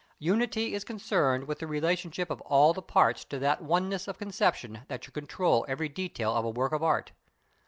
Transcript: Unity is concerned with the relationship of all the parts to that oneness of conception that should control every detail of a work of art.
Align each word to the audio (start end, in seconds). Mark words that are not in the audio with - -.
Unity 0.17 0.73
is 0.73 0.83
concerned 0.83 1.43
with 1.43 1.59
the 1.59 1.67
relationship 1.67 2.31
of 2.31 2.41
all 2.41 2.73
the 2.73 2.81
parts 2.81 3.23
to 3.23 3.37
that 3.37 3.61
oneness 3.61 4.07
of 4.07 4.17
conception 4.17 4.79
that 4.87 5.03
should 5.03 5.13
control 5.13 5.63
every 5.69 5.89
detail 5.89 6.35
of 6.35 6.43
a 6.43 6.49
work 6.49 6.71
of 6.71 6.81
art. 6.81 7.11